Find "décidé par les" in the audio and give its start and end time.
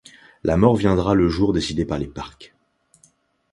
1.53-2.07